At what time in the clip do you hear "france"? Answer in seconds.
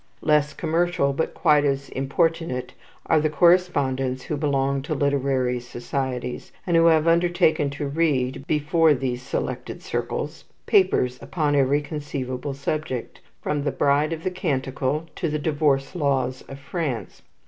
16.57-17.21